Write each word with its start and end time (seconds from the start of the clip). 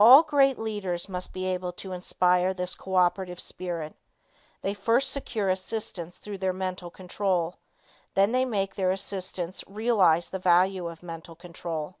All 0.00 0.22
great 0.22 0.58
leaders 0.58 1.06
must 1.06 1.34
be 1.34 1.44
able 1.44 1.70
to 1.72 1.92
inspire 1.92 2.54
this 2.54 2.74
co 2.74 2.94
operative 2.94 3.38
spirit. 3.38 3.94
They 4.62 4.72
first 4.72 5.12
secure 5.12 5.50
assistance 5.50 6.16
through 6.16 6.38
their 6.38 6.54
mental 6.54 6.88
control. 6.88 7.56
They 8.14 8.24
then 8.24 8.48
make 8.48 8.76
their 8.76 8.90
assistants 8.90 9.62
realize 9.66 10.30
the 10.30 10.38
value 10.38 10.88
of 10.88 11.02
mental 11.02 11.34
control. 11.34 11.96